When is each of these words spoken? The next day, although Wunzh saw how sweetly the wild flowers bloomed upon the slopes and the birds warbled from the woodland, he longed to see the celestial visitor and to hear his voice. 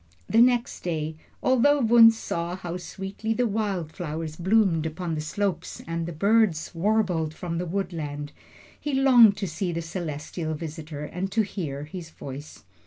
The 0.27 0.41
next 0.41 0.79
day, 0.79 1.13
although 1.43 1.79
Wunzh 1.79 2.13
saw 2.15 2.55
how 2.55 2.77
sweetly 2.77 3.35
the 3.35 3.45
wild 3.45 3.91
flowers 3.91 4.35
bloomed 4.35 4.87
upon 4.87 5.13
the 5.13 5.21
slopes 5.21 5.79
and 5.85 6.07
the 6.07 6.11
birds 6.11 6.73
warbled 6.73 7.35
from 7.35 7.59
the 7.59 7.67
woodland, 7.67 8.31
he 8.79 8.95
longed 8.95 9.37
to 9.37 9.47
see 9.47 9.71
the 9.71 9.83
celestial 9.83 10.55
visitor 10.55 11.03
and 11.05 11.31
to 11.33 11.43
hear 11.43 11.83
his 11.83 12.09
voice. 12.09 12.63